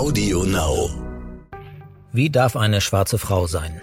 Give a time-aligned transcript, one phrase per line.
[0.00, 0.88] Audio Now.
[2.10, 3.82] Wie darf eine schwarze Frau sein?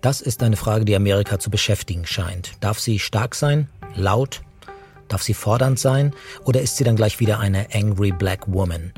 [0.00, 2.52] Das ist eine Frage, die Amerika zu beschäftigen scheint.
[2.60, 4.40] Darf sie stark sein, laut?
[5.08, 6.14] Darf sie fordernd sein?
[6.44, 8.94] Oder ist sie dann gleich wieder eine angry black woman?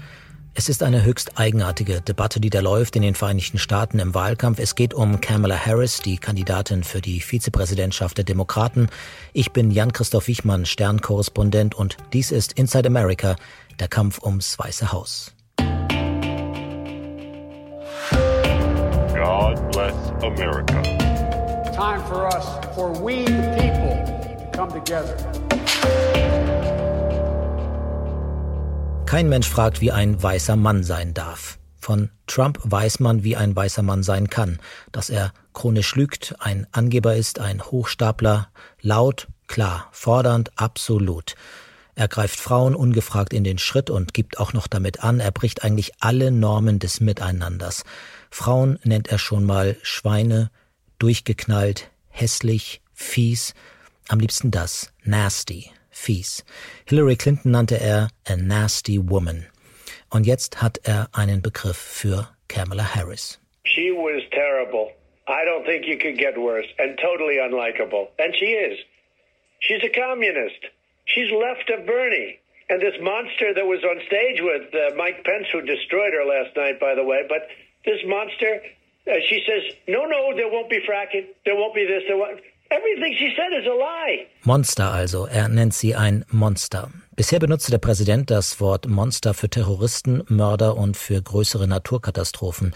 [0.55, 4.61] Es ist eine höchst eigenartige Debatte, die da läuft in den Vereinigten Staaten im Wahlkampf.
[4.61, 8.87] Es geht um Kamala Harris, die Kandidatin für die Vizepräsidentschaft der Demokraten.
[9.33, 13.35] Ich bin Jan-Christoph Wichmann, Sternkorrespondent und dies ist Inside America,
[13.81, 15.36] der Kampf ums Weiße Haus.
[20.23, 20.83] America.
[21.75, 23.97] Time for us, for we the people,
[24.39, 25.17] to come together.
[29.07, 31.59] Kein Mensch fragt, wie ein weißer Mann sein darf.
[31.79, 34.59] Von Trump weiß man, wie ein weißer Mann sein kann,
[34.91, 38.49] dass er chronisch lügt, ein Angeber ist, ein Hochstapler,
[38.81, 41.37] laut, klar, fordernd, absolut.
[41.97, 45.65] Er greift Frauen ungefragt in den Schritt und gibt auch noch damit an, er bricht
[45.65, 47.85] eigentlich alle Normen des Miteinanders.
[48.31, 50.51] Frauen nennt er schon mal Schweine,
[50.99, 53.55] durchgeknallt, hässlich, fies,
[54.09, 56.45] am liebsten das, nasty fies.
[56.87, 59.47] Hillary Clinton nannte er a nasty woman.
[60.11, 63.41] Und jetzt hat er einen Begriff für Kamala Harris.
[63.65, 64.93] She was terrible.
[65.27, 68.09] I don't think you could get worse and totally unlikable.
[68.19, 68.79] And she is.
[69.61, 70.61] She's a communist.
[71.07, 72.39] She's left of Bernie.
[72.69, 76.57] And this monster that was on stage with uh, Mike Pence, who destroyed her last
[76.57, 77.47] night, by the way, but
[77.85, 78.61] this monster,
[79.07, 81.27] uh, she says, no, no, there won't be fracking.
[81.45, 82.03] There won't be this.
[82.09, 82.41] There won't.
[82.69, 84.27] Everything she said is a lie.
[84.43, 86.91] Monster also, er nennt sie ein Monster.
[87.15, 92.75] Bisher benutzte der Präsident das Wort Monster für Terroristen, Mörder und für größere Naturkatastrophen.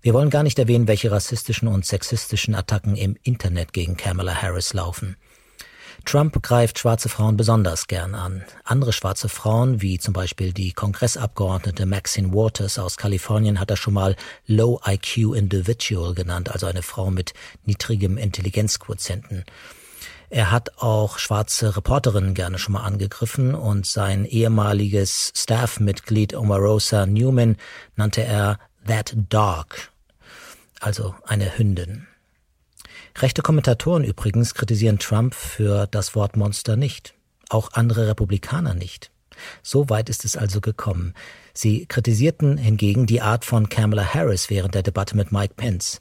[0.00, 4.72] Wir wollen gar nicht erwähnen, welche rassistischen und sexistischen Attacken im Internet gegen Kamala Harris
[4.72, 5.16] laufen.
[6.08, 8.42] Trump greift schwarze Frauen besonders gern an.
[8.64, 13.92] Andere schwarze Frauen, wie zum Beispiel die Kongressabgeordnete Maxine Waters aus Kalifornien, hat er schon
[13.92, 17.34] mal Low IQ Individual genannt, also eine Frau mit
[17.66, 19.44] niedrigem Intelligenzquotienten.
[20.30, 27.58] Er hat auch schwarze Reporterinnen gerne schon mal angegriffen und sein ehemaliges Staff-Mitglied Omarosa Newman
[27.96, 29.90] nannte er That Dog,
[30.80, 32.06] also eine Hündin.
[33.20, 37.14] Rechte Kommentatoren übrigens kritisieren Trump für das Wort Monster nicht.
[37.48, 39.10] Auch andere Republikaner nicht.
[39.62, 41.14] So weit ist es also gekommen.
[41.52, 45.98] Sie kritisierten hingegen die Art von Kamala Harris während der Debatte mit Mike Pence.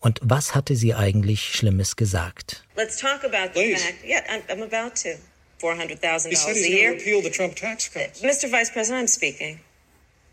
[0.00, 2.64] Und was hatte sie eigentlich Schlimmes gesagt?
[2.76, 3.82] Let's talk about the Please.
[3.82, 4.04] fact.
[4.04, 5.16] Yeah, I'm, about to.
[5.58, 6.90] Four hundred thousand He said dollars he's a going year.
[6.92, 8.22] repeal the Trump tax cuts.
[8.22, 8.48] Mr.
[8.50, 9.58] Vice President, I'm speaking.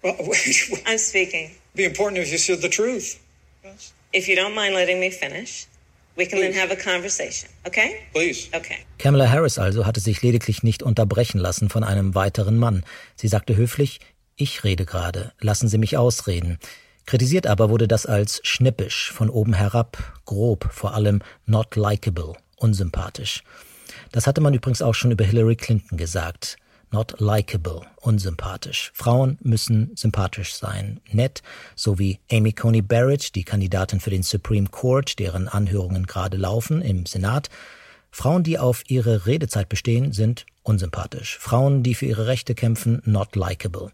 [0.03, 1.51] Well, it'd I'm speaking.
[1.75, 3.19] be important if you said the truth.
[3.63, 3.93] Yes.
[4.13, 5.65] If you don't mind letting me finish,
[6.15, 7.49] we can then have a conversation.
[7.65, 7.95] Okay?
[8.13, 8.47] Please.
[8.53, 8.77] Okay.
[8.97, 12.83] Kamala Harris also hatte sich lediglich nicht unterbrechen lassen von einem weiteren Mann.
[13.15, 13.99] Sie sagte höflich,
[14.35, 16.57] ich rede gerade, lassen Sie mich ausreden.
[17.05, 23.43] Kritisiert aber wurde das als schnippisch, von oben herab, grob, vor allem not likable, unsympathisch.
[24.11, 26.57] Das hatte man übrigens auch schon über Hillary Clinton gesagt.
[26.95, 28.93] Not likable, unsympathisch.
[28.93, 31.43] Frauen müssen sympathisch sein, nett,
[31.75, 36.81] so wie Amy Coney Barrett, die Kandidatin für den Supreme Court, deren Anhörungen gerade laufen
[36.81, 37.49] im Senat.
[38.11, 41.37] Frauen, die auf ihre Redezeit bestehen, sind unsympathisch.
[41.37, 43.91] Frauen, die für ihre Rechte kämpfen, not likable.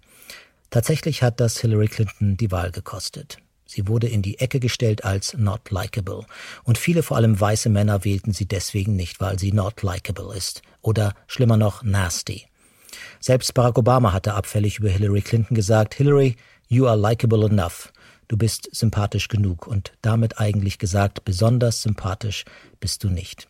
[0.70, 3.40] Tatsächlich hat das Hillary Clinton die Wahl gekostet.
[3.66, 6.28] Sie wurde in die Ecke gestellt als not likable.
[6.66, 10.62] Und viele, vor allem weiße Männer, wählten sie deswegen nicht, weil sie not likable ist.
[10.84, 12.46] Oder schlimmer noch, nasty.
[13.20, 16.36] Selbst Barack Obama hatte abfällig über Hillary Clinton gesagt, Hillary,
[16.68, 17.92] you are likable enough.
[18.28, 22.46] Du bist sympathisch genug und damit eigentlich gesagt, besonders sympathisch
[22.80, 23.48] bist du nicht.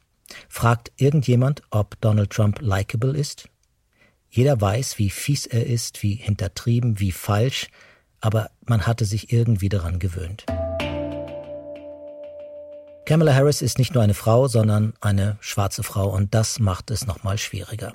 [0.50, 3.48] Fragt irgendjemand, ob Donald Trump likable ist?
[4.30, 7.68] Jeder weiß, wie fies er ist, wie hintertrieben, wie falsch,
[8.22, 10.46] aber man hatte sich irgendwie daran gewöhnt.
[13.06, 17.06] Kamala Harris ist nicht nur eine Frau, sondern eine schwarze Frau und das macht es
[17.06, 17.94] nochmal schwieriger.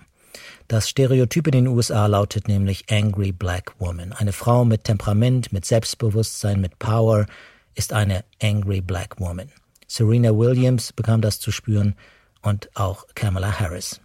[0.68, 4.12] Das Stereotyp in den USA lautet nämlich Angry Black Woman.
[4.12, 7.26] Eine Frau mit Temperament, mit Selbstbewusstsein, mit Power
[7.74, 9.50] ist eine Angry Black Woman.
[9.86, 11.94] Serena Williams bekam das zu spüren
[12.42, 14.00] und auch Kamala Harris.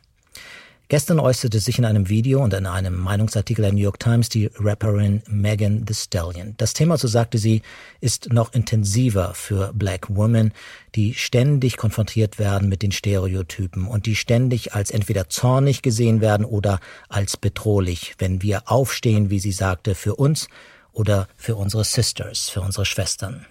[0.91, 4.51] Gestern äußerte sich in einem Video und in einem Meinungsartikel der New York Times die
[4.59, 6.53] Rapperin Megan Thee Stallion.
[6.57, 7.61] Das Thema, so sagte sie,
[8.01, 10.51] ist noch intensiver für Black Women,
[10.95, 16.45] die ständig konfrontiert werden mit den Stereotypen und die ständig als entweder zornig gesehen werden
[16.45, 20.49] oder als bedrohlich, wenn wir aufstehen, wie sie sagte, für uns
[20.91, 23.45] oder für unsere Sisters, für unsere Schwestern.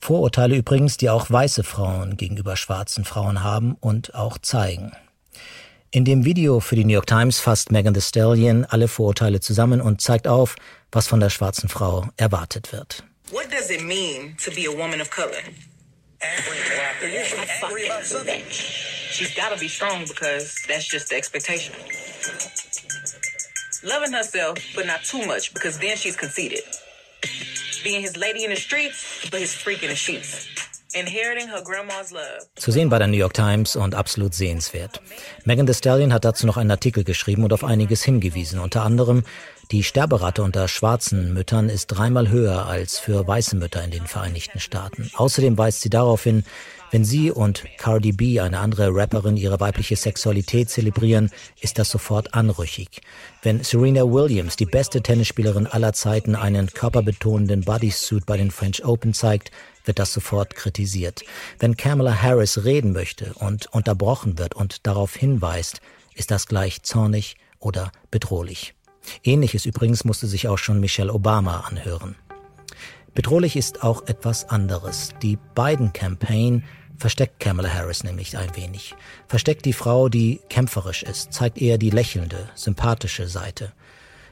[0.00, 4.90] Vorurteile übrigens, die auch weiße Frauen gegenüber schwarzen Frauen haben und auch zeigen.
[5.90, 9.80] In dem Video für die New York Times fasst Megan Thee Stallion alle Vorurteile zusammen
[9.80, 10.56] und zeigt auf,
[10.92, 13.02] was von der schwarzen Frau erwartet wird.
[13.30, 15.40] What does it mean to be a woman of color?
[19.10, 21.74] She's got to be strong because that's just the expectation.
[23.82, 26.64] Loving herself, but not too much because then she's conceited.
[27.82, 30.48] Being his lady in the streets, but his freak in the sheets.
[32.56, 35.02] Zu sehen bei der New York Times und absolut sehenswert.
[35.44, 38.58] Megan Thee Stallion hat dazu noch einen Artikel geschrieben und auf einiges hingewiesen.
[38.58, 39.24] Unter anderem,
[39.70, 44.60] die Sterberate unter schwarzen Müttern ist dreimal höher als für weiße Mütter in den Vereinigten
[44.60, 45.10] Staaten.
[45.14, 46.44] Außerdem weist sie darauf hin,
[46.90, 51.30] wenn sie und Cardi B, eine andere Rapperin, ihre weibliche Sexualität zelebrieren,
[51.60, 53.02] ist das sofort anrüchig.
[53.42, 59.12] Wenn Serena Williams, die beste Tennisspielerin aller Zeiten, einen körperbetonenden Bodysuit bei den French Open
[59.12, 59.50] zeigt,
[59.84, 61.24] wird das sofort kritisiert.
[61.58, 65.80] Wenn Kamala Harris reden möchte und unterbrochen wird und darauf hinweist,
[66.14, 68.74] ist das gleich zornig oder bedrohlich.
[69.24, 72.16] Ähnliches übrigens musste sich auch schon Michelle Obama anhören.
[73.14, 75.10] Bedrohlich ist auch etwas anderes.
[75.22, 76.62] Die Biden-Campaign
[76.98, 78.94] versteckt Kamala Harris nämlich ein wenig.
[79.28, 83.72] Versteckt die Frau, die kämpferisch ist, zeigt eher die lächelnde, sympathische Seite.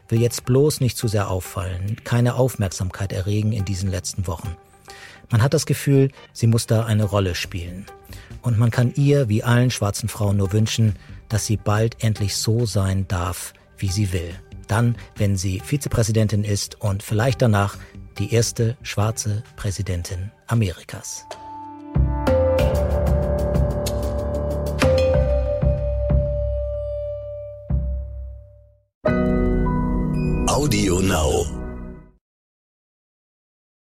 [0.09, 4.57] Will jetzt bloß nicht zu sehr auffallen, keine Aufmerksamkeit erregen in diesen letzten Wochen.
[5.31, 7.87] Man hat das Gefühl, sie muss da eine Rolle spielen.
[8.43, 10.97] Und man kann ihr, wie allen schwarzen Frauen, nur wünschen,
[11.29, 14.35] dass sie bald endlich so sein darf, wie sie will.
[14.69, 17.77] Dann, wenn sie Vizepräsidentin ist und vielleicht danach
[18.19, 21.25] die erste schwarze Präsidentin Amerikas.